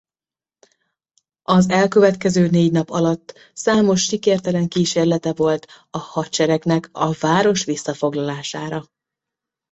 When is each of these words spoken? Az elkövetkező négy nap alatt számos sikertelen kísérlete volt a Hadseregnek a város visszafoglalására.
Az 1.43 1.69
elkövetkező 1.69 2.47
négy 2.49 2.71
nap 2.71 2.89
alatt 2.89 3.33
számos 3.53 4.03
sikertelen 4.03 4.67
kísérlete 4.67 5.33
volt 5.33 5.67
a 5.89 5.97
Hadseregnek 5.97 6.89
a 6.91 7.11
város 7.19 7.63
visszafoglalására. 7.63 8.85